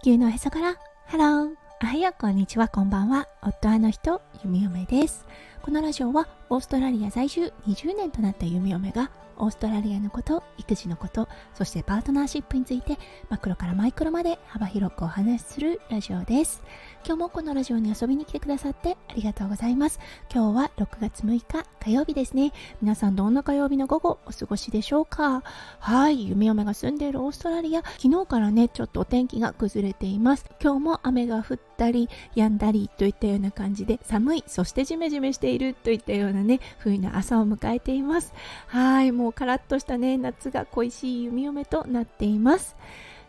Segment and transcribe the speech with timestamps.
[0.00, 0.76] 地球のへそから。
[1.06, 2.14] ハローおはよう。
[2.16, 2.68] こんにちは。
[2.68, 3.26] こんばんは。
[3.42, 5.26] 夫あの人弓嫁です。
[5.60, 12.98] このラジオはオーストラリア在住20年となった弓嫁がオーストラリアのこと、育児のこと、そしてパートナーシップについて
[13.30, 16.62] マクロからマイクロまで幅広くお話しするラジオです。
[17.04, 19.98] 今日もこのラジオに遊びに来てくださってありがとうございます。
[20.32, 22.52] 今日は6月6日火曜日ですね。
[22.82, 25.42] 皆さんどんな火曜日の午後お過ごしでしょうか？
[25.78, 30.44] はい、弓嫁が住んでいるオーストラリア、昨日からね、ちょっとお天気が崩れています。
[30.60, 38.34] 今日も雨が降ったり、止んだりといったような感じで寒い、そしてジメジメしているといったようなね、冬の朝を迎えています。
[38.66, 42.76] はい、ももうカラッとしたね夏が恋しい弓嫁となっています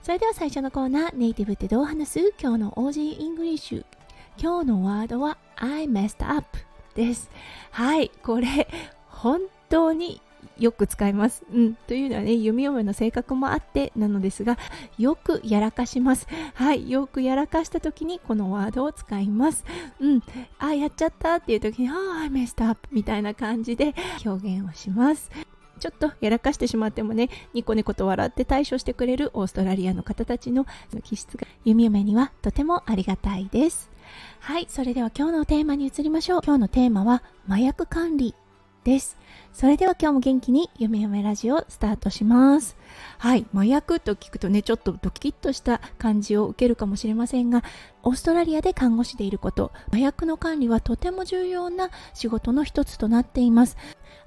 [0.01, 2.33] それでは最初のコーナーネイティブってどう話す？
[2.41, 3.85] 今日の OG イングリッシュ
[4.41, 6.57] 今日のワードは I messed up
[6.95, 7.29] です
[7.71, 8.69] はいこれ
[9.09, 10.21] 本当に
[10.57, 11.43] よく使います。
[11.53, 11.75] うん。
[11.75, 14.57] というのはね、弓嫁の性格もあってなのですが、
[14.97, 16.27] よくやらかします。
[16.53, 16.89] はい。
[16.89, 19.63] よくやらかした時にこのワードを使います。
[20.01, 20.23] うん。
[20.57, 25.31] あ、やっちゃったっていう時に、あ、I messed up みたいな感じで表現をします。
[25.79, 30.65] ちょっとやらかしてしまってもね、ニコニコと笑って対処してくれるオーストラリアの方たちの
[31.03, 33.89] 気質が弓嫁にはとてもありがたいです。
[34.39, 36.41] はい、それでは今日のテーマに移りましょう。
[36.43, 38.35] 今日のテーマは麻薬管理
[38.83, 39.17] です。
[39.51, 42.77] それでは今日も元気に夢嫁ラジオスタートします。
[43.17, 47.63] はい、麻薬と聞くとね、ちょっとドキッとした感じを受けるかもしれませんが、
[48.03, 53.75] オーストラリアで看護師でいること、麻薬の管理はとても重要な仕事の一つとなっています。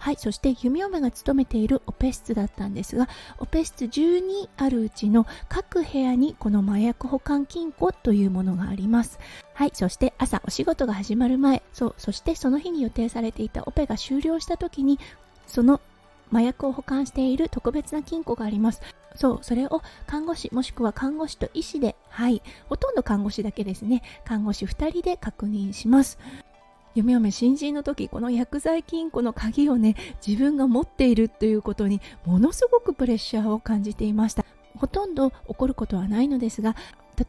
[0.03, 3.09] はい、そして弓嫁が勤めているオペ室だったんですが、
[3.39, 9.21] オペ室12あるうちの各部屋にこの麻薬保管金庫というものがあります。
[9.55, 14.99] はい、そして朝お仕事が始まる前、そう、そしてその日に予定されていたオペが終了した時に、
[15.47, 15.81] その
[16.33, 18.83] 麻薬を保管している特別な金庫があります。
[19.15, 26.19] そう、それを看護師もしくは看護師と医師で、はい、ほとんど看護師だけですね、看護師2人で確認します。
[26.95, 34.45] 嫁嫁新人の時この薬剤金庫の鍵をね自分が持っているということにものすごくプレッシャーを感じていました。
[34.77, 36.75] ほとんど起こることはないのですが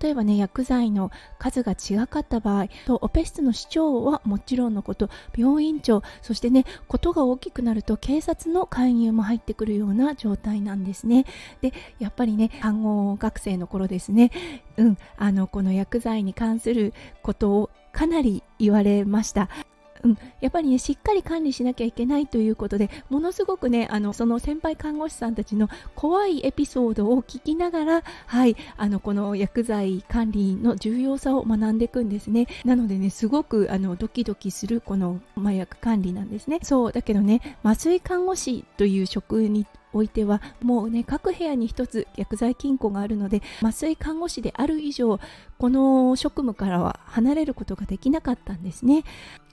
[0.02, 11.26] 例えばね薬剤の数が違かった場合とオペ室の市長はもちろんのこと病院長そしてねことが大きくなると警察の介入も入ってくるような状態なんですね。
[11.62, 14.32] でやっぱりね看護学生の頃ですね。
[14.78, 19.50] うんあのこの薬剤に関することをかなり言われました。
[20.04, 32.48] うん、やっぱりねしっかり管理しなきゃいけないということでものすごくねあのその先輩看護師さんたちの怖いエピソードを聞きながらはいあのこの薬剤管理の重要さを学んでいくんですね。
[32.66, 36.60] なのでねすごくあのドキドキするこの麻薬管理なんですね。
[36.64, 36.92] そう。
[36.92, 45.20] だけどね麻酔看護師という職においてはもうね各部屋に1つ薬剤金庫があるので麻酔看護師である以上
[45.58, 49.04] この職務からは離れることができなかったんですね。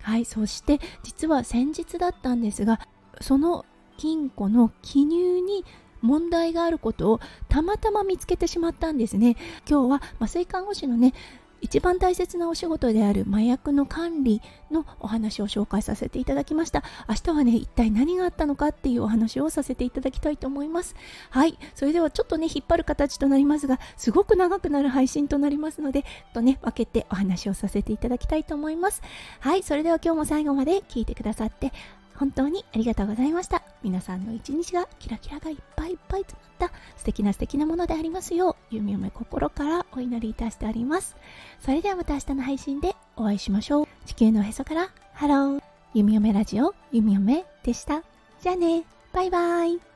[0.03, 2.81] はいそして実は先日だったんですが
[3.21, 3.67] その
[3.99, 5.65] 金庫の記入に
[6.01, 9.37] 問題があることをたまたま見つけてしまったんですね。
[9.69, 11.12] 今日は麻酔看護師のね
[11.60, 16.82] 一番大切なお仕事である麻薬の管理のお話を紹介させていただきました。
[17.09, 20.94] 明日はね一体何があったのかっていうお話をさせていただきたいと思います。
[21.31, 21.59] はい。
[21.75, 26.04] それではちょっとね引っ張る形となりますがすごく長くなる配信となりますので
[26.34, 29.03] とね分けてお話をさせていただきたいと思います。
[29.41, 29.62] はい。
[29.62, 31.72] それでは今日も最後まで聞いてくださって
[32.20, 33.62] 本当にありがとうございました。
[33.82, 41.16] 皆さんの一日がキラキラがいっぱいいっぱい詰まった素敵な素敵なものでありますよう、弓嫁心からお祈りいたしております。
[41.60, 43.86] それではまた明日の配信でお会いしましょう。
[44.04, 45.62] 地球のへそからハロー。
[45.94, 48.03] 弓嫁ラジオ、弓嫁でした。
[48.42, 49.90] じゃあね、バイバイ。